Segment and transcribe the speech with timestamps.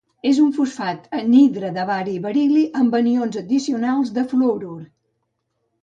[0.27, 4.77] És un fosfat anhidre de bari i beril·li amb anions addicionals fluorur.